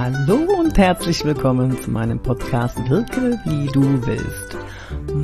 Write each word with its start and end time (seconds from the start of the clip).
Hallo 0.00 0.36
und 0.58 0.78
herzlich 0.78 1.26
willkommen 1.26 1.78
zu 1.78 1.90
meinem 1.90 2.18
Podcast 2.22 2.78
Wirke 2.88 3.38
wie 3.44 3.66
du 3.66 3.82
willst. 4.06 4.56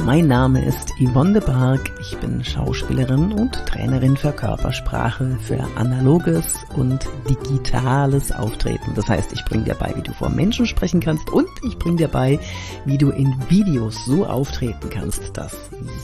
Mein 0.05 0.29
Name 0.29 0.67
ist 0.67 0.93
Yvonne 1.01 1.41
de 1.41 1.47
Barg, 1.47 1.91
ich 1.99 2.15
bin 2.19 2.45
Schauspielerin 2.45 3.33
und 3.33 3.55
Trainerin 3.65 4.19
für 4.19 4.33
Körpersprache, 4.33 5.39
für 5.41 5.67
analoges 5.77 6.59
und 6.77 7.09
digitales 7.27 8.31
Auftreten. 8.33 8.93
Das 8.95 9.09
heißt, 9.09 9.33
ich 9.33 9.43
bringe 9.47 9.65
dir 9.65 9.77
bei, 9.77 9.95
wie 9.97 10.03
du 10.03 10.13
vor 10.13 10.29
Menschen 10.29 10.67
sprechen 10.67 11.01
kannst 11.01 11.31
und 11.31 11.49
ich 11.67 11.79
bringe 11.79 11.97
dir 11.97 12.09
bei, 12.09 12.39
wie 12.85 12.99
du 12.99 13.09
in 13.09 13.35
Videos 13.49 14.05
so 14.05 14.27
auftreten 14.27 14.91
kannst, 14.91 15.39
dass 15.39 15.57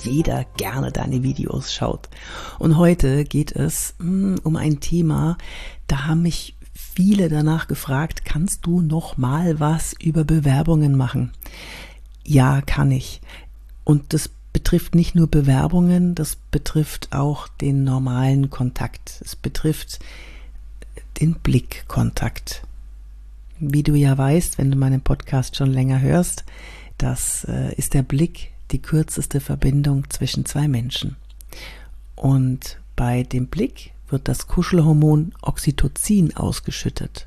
jeder 0.03 0.47
gerne 0.57 0.91
deine 0.93 1.23
Videos 1.23 1.75
schaut. 1.75 2.09
Und 2.59 2.79
heute 2.79 3.25
geht 3.25 3.53
es 3.53 3.97
mh, 3.99 4.07
hm, 4.07 4.41
um 4.45 4.57
ein 4.57 4.81
Thema, 4.81 5.37
da 5.89 6.07
haben 6.07 6.23
mich 6.23 6.57
viele 6.95 7.29
danach 7.29 7.69
gefragt, 7.69 8.25
kannst 8.25 8.67
du 8.67 8.81
noch 8.81 9.17
mal 9.17 9.61
was 9.61 9.95
über 9.95 10.25
Bewerbungen 10.25 10.97
machen? 10.97 11.33
Ja, 12.25 12.61
kann 12.61 12.91
ich. 12.91 13.21
Und 13.85 14.13
das 14.13 14.31
betrifft 14.53 14.95
nicht 14.95 15.15
nur 15.15 15.29
Bewerbungen, 15.29 16.15
das 16.15 16.37
betrifft 16.51 17.13
auch 17.13 17.49
den 17.49 17.85
normalen 17.85 18.51
Kontakt. 18.51 19.21
Es 19.25 19.35
betrifft 19.35 20.01
den 21.21 21.35
Blickkontakt. 21.35 22.63
Wie 23.59 23.83
du 23.83 23.95
ja 23.95 24.17
weißt, 24.17 24.59
wenn 24.59 24.71
du 24.71 24.77
meinen 24.77 25.01
Podcast 25.01 25.57
schon 25.57 25.73
länger 25.73 26.01
hörst, 26.01 26.45
das 26.99 27.45
äh, 27.45 27.75
ist 27.75 27.95
der 27.95 28.03
Blick 28.03 28.53
die 28.73 28.81
kürzeste 28.81 29.41
Verbindung 29.41 30.09
zwischen 30.11 30.45
zwei 30.45 30.69
Menschen. 30.69 31.17
Und 32.17 32.79
bei 32.97 33.23
dem 33.23 33.47
Blick 33.47 33.93
wird 34.13 34.29
das 34.29 34.47
Kuschelhormon 34.47 35.33
Oxytocin 35.43 36.37
ausgeschüttet. 36.37 37.27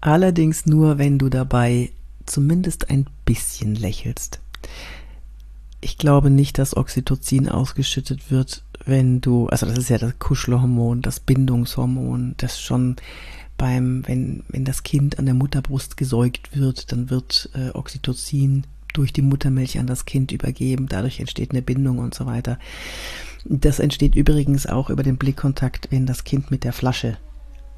Allerdings 0.00 0.66
nur, 0.66 0.98
wenn 0.98 1.18
du 1.18 1.28
dabei 1.28 1.92
zumindest 2.26 2.90
ein 2.90 3.06
bisschen 3.24 3.74
lächelst. 3.74 4.40
Ich 5.80 5.98
glaube 5.98 6.30
nicht, 6.30 6.58
dass 6.58 6.76
Oxytocin 6.76 7.48
ausgeschüttet 7.48 8.30
wird, 8.30 8.64
wenn 8.84 9.20
du, 9.20 9.46
also 9.48 9.66
das 9.66 9.78
ist 9.78 9.90
ja 9.90 9.98
das 9.98 10.18
Kuschelhormon, 10.18 11.02
das 11.02 11.20
Bindungshormon, 11.20 12.34
das 12.36 12.60
schon 12.60 12.96
beim, 13.58 14.06
wenn, 14.06 14.42
wenn 14.48 14.64
das 14.64 14.82
Kind 14.82 15.18
an 15.18 15.26
der 15.26 15.34
Mutterbrust 15.34 15.96
gesäugt 15.96 16.56
wird, 16.56 16.90
dann 16.90 17.10
wird 17.10 17.50
äh, 17.54 17.70
Oxytocin 17.70 18.64
durch 18.92 19.12
die 19.12 19.22
Muttermilch 19.22 19.78
an 19.78 19.86
das 19.86 20.04
Kind 20.04 20.32
übergeben, 20.32 20.88
dadurch 20.88 21.20
entsteht 21.20 21.52
eine 21.52 21.62
Bindung 21.62 21.98
und 21.98 22.14
so 22.14 22.26
weiter. 22.26 22.58
Das 23.44 23.78
entsteht 23.78 24.14
übrigens 24.14 24.66
auch 24.66 24.90
über 24.90 25.02
den 25.02 25.16
Blickkontakt, 25.16 25.88
wenn 25.90 26.06
das 26.06 26.24
Kind 26.24 26.50
mit 26.50 26.64
der 26.64 26.72
Flasche 26.72 27.18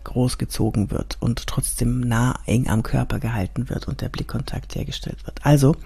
großgezogen 0.04 0.90
wird 0.90 1.16
und 1.20 1.46
trotzdem 1.46 2.00
nah 2.00 2.38
eng 2.46 2.68
am 2.68 2.82
Körper 2.82 3.18
gehalten 3.18 3.70
wird 3.70 3.88
und 3.88 4.02
der 4.02 4.10
Blickkontakt 4.10 4.74
hergestellt 4.74 5.24
wird. 5.24 5.44
Also, 5.44 5.76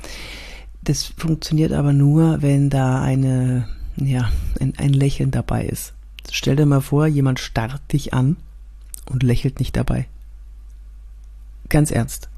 das 0.82 1.04
funktioniert 1.04 1.72
aber 1.72 1.92
nur, 1.92 2.42
wenn 2.42 2.70
da 2.70 3.00
eine, 3.00 3.68
ja, 3.96 4.30
ein, 4.60 4.74
ein 4.76 4.92
Lächeln 4.92 5.30
dabei 5.30 5.64
ist. 5.64 5.94
Stell 6.30 6.56
dir 6.56 6.66
mal 6.66 6.80
vor, 6.80 7.06
jemand 7.06 7.38
starrt 7.38 7.92
dich 7.92 8.12
an 8.12 8.36
und 9.06 9.22
lächelt 9.22 9.60
nicht 9.60 9.76
dabei. 9.76 10.06
Ganz 11.68 11.90
ernst. 11.90 12.28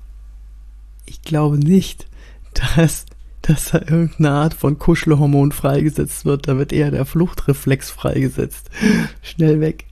Ich 1.06 1.22
glaube 1.22 1.58
nicht, 1.58 2.06
dass 2.76 3.06
dass 3.50 3.70
da 3.70 3.78
irgendeine 3.78 4.30
Art 4.30 4.54
von 4.54 4.78
Kuschelhormon 4.78 5.50
freigesetzt 5.50 6.24
wird. 6.24 6.46
Da 6.46 6.56
wird 6.56 6.72
eher 6.72 6.92
der 6.92 7.04
Fluchtreflex 7.04 7.90
freigesetzt. 7.90 8.70
Schnell 9.22 9.60
weg. 9.60 9.86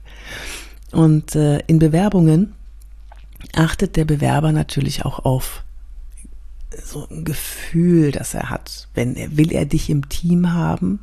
Und 0.91 1.35
äh, 1.35 1.59
in 1.67 1.77
Bewerbungen 1.77 2.53
achtet 3.53 3.97
der 3.97 4.05
Bewerber 4.05 4.53
natürlich 4.53 5.05
auch 5.05 5.25
auf 5.25 5.63
so 6.83 7.05
ein 7.09 7.25
Gefühl, 7.25 8.11
das 8.11 8.33
er 8.33 8.49
hat. 8.49 8.87
Wenn 8.93 9.15
er, 9.15 9.35
will 9.35 9.51
er 9.51 9.65
dich 9.65 9.89
im 9.89 10.07
Team 10.07 10.53
haben? 10.53 10.99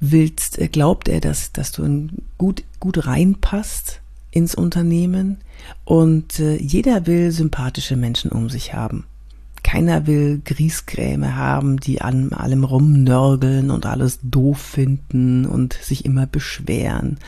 Willst, 0.00 0.58
äh, 0.58 0.66
glaubt 0.66 1.08
er, 1.08 1.20
dass, 1.20 1.52
dass 1.52 1.70
du 1.70 2.08
gut, 2.36 2.64
gut 2.80 3.06
reinpasst 3.06 4.00
ins 4.32 4.56
Unternehmen? 4.56 5.38
Und 5.84 6.40
äh, 6.40 6.56
jeder 6.56 7.06
will 7.06 7.30
sympathische 7.30 7.94
Menschen 7.94 8.32
um 8.32 8.50
sich 8.50 8.74
haben. 8.74 9.04
Keiner 9.70 10.08
will 10.08 10.42
Griesgräme 10.44 11.36
haben, 11.36 11.78
die 11.78 12.00
an 12.00 12.32
allem 12.32 12.64
rumnörgeln 12.64 13.70
und 13.70 13.86
alles 13.86 14.18
doof 14.20 14.58
finden 14.58 15.46
und 15.46 15.74
sich 15.74 16.04
immer 16.04 16.26
beschweren, 16.26 17.18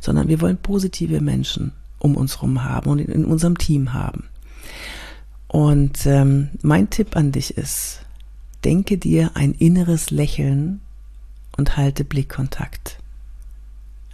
sondern 0.00 0.28
wir 0.28 0.40
wollen 0.40 0.56
positive 0.56 1.20
Menschen 1.20 1.72
um 1.98 2.16
uns 2.16 2.42
rum 2.42 2.62
haben 2.62 2.90
und 2.90 3.00
in 3.00 3.24
unserem 3.24 3.58
Team 3.58 3.92
haben. 3.92 4.28
Und 5.48 6.06
ähm, 6.06 6.50
mein 6.62 6.90
Tipp 6.90 7.16
an 7.16 7.32
dich 7.32 7.56
ist, 7.58 8.02
denke 8.62 8.96
dir 8.96 9.32
ein 9.34 9.52
inneres 9.52 10.12
Lächeln 10.12 10.80
und 11.56 11.76
halte 11.76 12.04
Blickkontakt. 12.04 13.00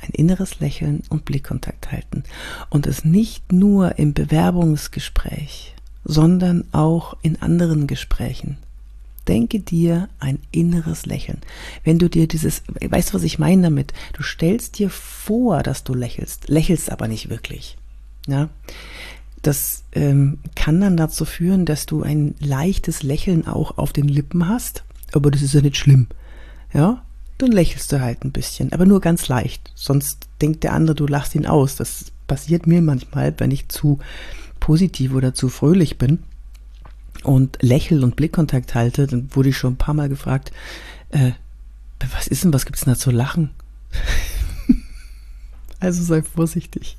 Ein 0.01 0.13
inneres 0.13 0.61
Lächeln 0.61 1.03
und 1.11 1.27
Blickkontakt 1.27 1.93
halten. 1.93 2.23
Und 2.71 2.87
es 2.87 3.05
nicht 3.05 3.53
nur 3.53 3.99
im 3.99 4.15
Bewerbungsgespräch 4.15 5.77
sondern 6.07 6.65
auch 6.73 7.17
in 7.23 7.43
anderen 7.43 7.87
Gesprächen. 7.87 8.59
Denke 9.27 9.59
dir 9.59 10.09
ein 10.21 10.39
inneres 10.53 11.05
Lächeln. 11.05 11.39
Wenn 11.83 11.99
du 11.99 12.09
dir 12.09 12.29
dieses, 12.29 12.63
weißt 12.81 13.11
du, 13.11 13.15
was 13.15 13.25
ich 13.25 13.41
meine 13.41 13.63
damit? 13.63 13.93
Du 14.13 14.23
stellst 14.23 14.79
dir 14.79 14.89
vor, 14.89 15.65
dass 15.65 15.83
du 15.83 15.95
lächelst, 15.95 16.49
lächelst 16.49 16.93
aber 16.93 17.09
nicht 17.09 17.29
wirklich. 17.29 17.77
Ja, 18.29 18.49
das 19.43 19.83
ähm, 19.93 20.39
kann 20.55 20.81
dann 20.81 20.97
dazu 20.97 21.25
führen, 21.25 21.67
dass 21.67 21.87
du 21.87 22.03
ein 22.03 22.37
leichtes 22.39 23.03
Lächeln 23.03 23.47
auch 23.47 23.79
auf 23.79 23.93
den 23.93 24.09
Lippen 24.09 24.49
hast, 24.49 24.85
aber 25.13 25.33
das 25.33 25.43
ist 25.43 25.55
ja 25.55 25.61
nicht 25.61 25.77
schlimm. 25.77 26.07
Ja, 26.73 27.03
dann 27.39 27.51
lächelst 27.51 27.91
du 27.91 28.01
halt 28.01 28.25
ein 28.25 28.33
bisschen, 28.33 28.73
aber 28.73 28.87
nur 28.87 29.01
ganz 29.01 29.27
leicht. 29.27 29.73
Sonst 29.75 30.29
denkt 30.41 30.63
der 30.63 30.73
andere, 30.73 30.95
du 30.95 31.07
lachst 31.07 31.35
ihn 31.35 31.47
aus. 31.47 31.77
Das 31.77 32.07
passiert 32.29 32.67
mir 32.67 32.81
manchmal, 32.81 33.35
wenn 33.39 33.51
ich 33.51 33.69
zu 33.69 33.99
positiv 34.67 35.15
oder 35.15 35.33
zu 35.33 35.49
fröhlich 35.49 35.97
bin 35.97 36.25
und 37.23 37.57
lächel 37.61 38.03
und 38.03 38.17
Blickkontakt 38.17 38.75
halte, 38.75 39.07
dann 39.07 39.29
wurde 39.31 39.51
ich 39.51 39.57
schon 39.57 39.75
ein 39.75 39.79
paar 39.79 39.95
Mal 39.95 40.09
gefragt, 40.09 40.51
äh, 41.11 41.31
was 42.13 42.27
ist 42.27 42.43
denn, 42.43 42.53
was 42.53 42.67
gibt's 42.67 42.81
denn 42.81 42.93
da 42.93 42.99
zu 42.99 43.13
lachen? 43.13 43.51
also 45.79 46.03
sei 46.03 46.21
vorsichtig. 46.21 46.97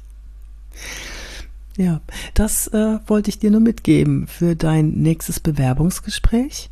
Ja, 1.76 2.00
das 2.36 2.68
äh, 2.68 3.00
wollte 3.06 3.32
ich 3.32 3.40
dir 3.40 3.52
nur 3.52 3.60
mitgeben 3.60 4.28
für 4.28 4.56
dein 4.56 4.92
nächstes 4.92 5.42
Bewerbungsgespräch. 5.42 6.70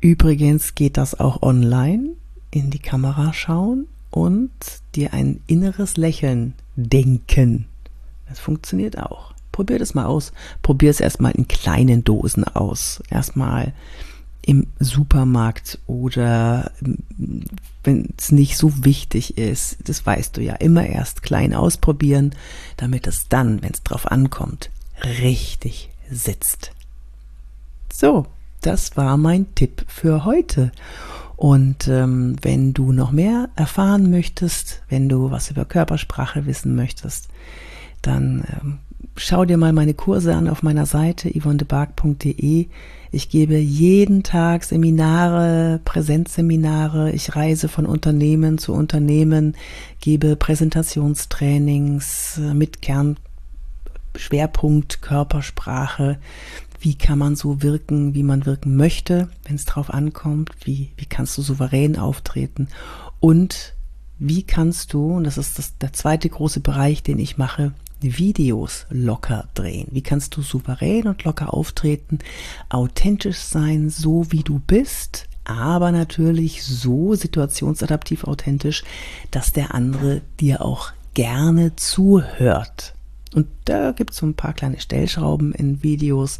Übrigens 0.00 0.74
geht 0.74 0.96
das 0.96 1.20
auch 1.20 1.42
online, 1.42 2.12
in 2.50 2.70
die 2.70 2.78
Kamera 2.78 3.34
schauen 3.34 3.88
und 4.10 4.52
dir 4.94 5.12
ein 5.12 5.42
inneres 5.46 5.98
Lächeln 5.98 6.54
denken. 6.76 7.66
Das 8.26 8.38
funktioniert 8.38 8.98
auch. 8.98 9.33
Probier 9.54 9.78
das 9.78 9.94
mal 9.94 10.06
aus. 10.06 10.32
Probier 10.62 10.90
es 10.90 10.98
erstmal 10.98 11.30
in 11.30 11.46
kleinen 11.46 12.02
Dosen 12.02 12.42
aus. 12.42 13.00
Erstmal 13.08 13.72
im 14.42 14.66
Supermarkt 14.80 15.78
oder 15.86 16.72
ähm, 16.84 17.44
wenn 17.84 18.12
es 18.18 18.32
nicht 18.32 18.56
so 18.56 18.84
wichtig 18.84 19.38
ist, 19.38 19.88
das 19.88 20.04
weißt 20.04 20.36
du 20.36 20.42
ja, 20.42 20.54
immer 20.56 20.84
erst 20.84 21.22
klein 21.22 21.54
ausprobieren, 21.54 22.34
damit 22.76 23.06
es 23.06 23.28
dann, 23.28 23.62
wenn 23.62 23.70
es 23.70 23.84
drauf 23.84 24.10
ankommt, 24.10 24.70
richtig 25.20 25.88
sitzt. 26.10 26.72
So, 27.92 28.26
das 28.60 28.96
war 28.96 29.16
mein 29.16 29.54
Tipp 29.54 29.84
für 29.86 30.24
heute. 30.24 30.72
Und 31.36 31.86
ähm, 31.86 32.34
wenn 32.42 32.74
du 32.74 32.90
noch 32.90 33.12
mehr 33.12 33.50
erfahren 33.54 34.10
möchtest, 34.10 34.82
wenn 34.88 35.08
du 35.08 35.30
was 35.30 35.48
über 35.48 35.64
Körpersprache 35.64 36.44
wissen 36.44 36.74
möchtest, 36.74 37.28
dann 38.06 38.44
ähm, 38.52 38.78
schau 39.16 39.44
dir 39.44 39.56
mal 39.56 39.72
meine 39.72 39.94
Kurse 39.94 40.34
an 40.34 40.48
auf 40.48 40.62
meiner 40.62 40.86
Seite 40.86 41.28
yvonnebark.de. 41.28 42.68
Ich 43.12 43.28
gebe 43.28 43.56
jeden 43.56 44.22
Tag 44.22 44.64
Seminare, 44.64 45.80
Präsenzseminare. 45.84 47.12
Ich 47.12 47.36
reise 47.36 47.68
von 47.68 47.84
Unternehmen 47.86 48.58
zu 48.58 48.72
Unternehmen, 48.72 49.54
gebe 50.00 50.36
Präsentationstrainings 50.36 52.38
äh, 52.38 52.54
mit 52.54 52.82
Kernschwerpunkt 52.82 55.00
Körpersprache. 55.00 56.18
Wie 56.80 56.96
kann 56.96 57.18
man 57.18 57.36
so 57.36 57.62
wirken, 57.62 58.14
wie 58.14 58.24
man 58.24 58.46
wirken 58.46 58.76
möchte, 58.76 59.28
wenn 59.44 59.56
es 59.56 59.64
drauf 59.64 59.94
ankommt? 59.94 60.50
Wie, 60.64 60.90
wie 60.96 61.06
kannst 61.06 61.38
du 61.38 61.42
souverän 61.42 61.96
auftreten? 61.96 62.68
Und 63.20 63.74
wie 64.18 64.42
kannst 64.42 64.92
du, 64.92 65.14
und 65.14 65.24
das 65.24 65.38
ist 65.38 65.58
das, 65.58 65.78
der 65.78 65.92
zweite 65.92 66.28
große 66.28 66.60
Bereich, 66.60 67.02
den 67.02 67.18
ich 67.18 67.38
mache, 67.38 67.72
Videos 68.04 68.86
locker 68.90 69.48
drehen? 69.54 69.88
Wie 69.90 70.02
kannst 70.02 70.36
du 70.36 70.42
souverän 70.42 71.06
und 71.06 71.24
locker 71.24 71.54
auftreten, 71.54 72.18
authentisch 72.68 73.38
sein, 73.38 73.90
so 73.90 74.30
wie 74.30 74.42
du 74.42 74.58
bist, 74.58 75.28
aber 75.44 75.92
natürlich 75.92 76.64
so 76.64 77.14
situationsadaptiv 77.14 78.24
authentisch, 78.24 78.84
dass 79.30 79.52
der 79.52 79.74
andere 79.74 80.22
dir 80.40 80.62
auch 80.62 80.92
gerne 81.14 81.76
zuhört 81.76 82.94
Und 83.34 83.48
da 83.64 83.90
gibt 83.90 84.12
es 84.12 84.18
so 84.18 84.26
ein 84.26 84.34
paar 84.34 84.52
kleine 84.52 84.78
Stellschrauben 84.78 85.52
in 85.52 85.82
Videos. 85.82 86.38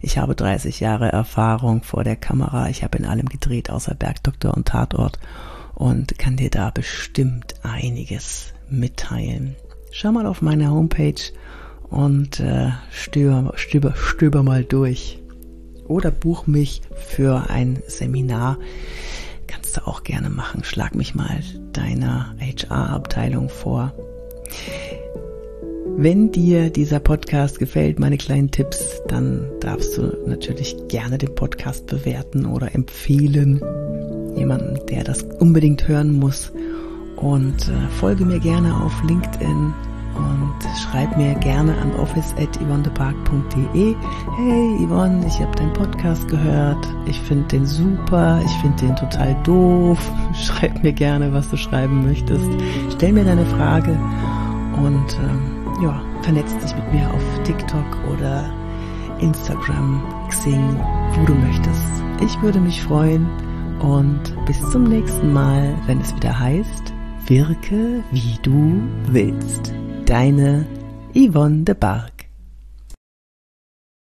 Ich 0.00 0.16
habe 0.16 0.36
30 0.36 0.78
Jahre 0.78 1.10
Erfahrung 1.10 1.82
vor 1.82 2.04
der 2.04 2.16
Kamera. 2.16 2.68
Ich 2.68 2.84
habe 2.84 2.98
in 2.98 3.04
allem 3.04 3.28
gedreht, 3.28 3.68
außer 3.68 3.94
Bergdoktor 3.94 4.54
und 4.54 4.68
Tatort. 4.68 5.18
Und 5.74 6.18
kann 6.18 6.36
dir 6.36 6.50
da 6.50 6.70
bestimmt 6.70 7.54
einiges 7.64 8.52
mitteilen. 8.70 9.56
Schau 9.98 10.12
mal 10.12 10.26
auf 10.26 10.42
meine 10.42 10.70
Homepage 10.70 11.22
und 11.88 12.38
äh, 12.38 12.68
stöber, 12.90 13.54
stöber, 13.56 13.94
stöber 13.96 14.42
mal 14.42 14.62
durch. 14.62 15.22
Oder 15.88 16.10
buch 16.10 16.46
mich 16.46 16.82
für 16.94 17.48
ein 17.48 17.82
Seminar. 17.86 18.58
Kannst 19.46 19.74
du 19.74 19.86
auch 19.86 20.02
gerne 20.02 20.28
machen. 20.28 20.64
Schlag 20.64 20.94
mich 20.94 21.14
mal 21.14 21.40
deiner 21.72 22.36
HR-Abteilung 22.38 23.48
vor. 23.48 23.94
Wenn 25.96 26.30
dir 26.30 26.68
dieser 26.68 27.00
Podcast 27.00 27.58
gefällt, 27.58 27.98
meine 27.98 28.18
kleinen 28.18 28.50
Tipps, 28.50 29.00
dann 29.08 29.50
darfst 29.60 29.96
du 29.96 30.14
natürlich 30.26 30.76
gerne 30.88 31.16
den 31.16 31.34
Podcast 31.34 31.86
bewerten 31.86 32.44
oder 32.44 32.74
empfehlen. 32.74 33.62
Jemanden, 34.36 34.78
der 34.88 35.04
das 35.04 35.22
unbedingt 35.22 35.88
hören 35.88 36.12
muss. 36.12 36.52
Und 37.16 37.68
äh, 37.68 37.88
folge 37.98 38.26
mir 38.26 38.38
gerne 38.38 38.76
auf 38.84 38.92
LinkedIn 39.02 39.55
schreib 40.96 41.14
mir 41.18 41.34
gerne 41.34 41.76
an 41.76 41.94
office.yvonnepark.de. 41.96 43.94
Hey 44.36 44.86
Yvonne, 44.86 45.26
ich 45.26 45.38
habe 45.40 45.54
deinen 45.54 45.74
Podcast 45.74 46.26
gehört. 46.26 46.88
Ich 47.04 47.20
finde 47.20 47.46
den 47.48 47.66
super. 47.66 48.40
Ich 48.42 48.52
finde 48.62 48.86
den 48.86 48.96
total 48.96 49.36
doof. 49.42 49.98
Schreib 50.34 50.82
mir 50.82 50.94
gerne, 50.94 51.34
was 51.34 51.50
du 51.50 51.58
schreiben 51.58 52.06
möchtest. 52.06 52.48
Stell 52.94 53.12
mir 53.12 53.24
deine 53.24 53.44
Frage 53.44 53.92
und 54.82 55.18
ähm, 55.22 55.66
ja, 55.82 56.00
vernetzt 56.22 56.62
dich 56.62 56.74
mit 56.74 56.94
mir 56.94 57.12
auf 57.12 57.22
TikTok 57.44 57.98
oder 58.14 58.50
Instagram, 59.20 60.02
Xing, 60.30 60.80
wo 61.14 61.26
du 61.26 61.34
möchtest. 61.34 61.82
Ich 62.22 62.40
würde 62.40 62.58
mich 62.58 62.82
freuen 62.82 63.26
und 63.80 64.34
bis 64.46 64.58
zum 64.70 64.84
nächsten 64.84 65.30
Mal, 65.30 65.74
wenn 65.86 66.00
es 66.00 66.16
wieder 66.16 66.38
heißt, 66.38 66.94
wirke 67.26 68.02
wie 68.12 68.38
du 68.40 68.80
willst. 69.08 69.74
Deine 70.06 70.64
Yvonne 71.18 71.64
de 71.64 71.72
Barg. 71.72 72.15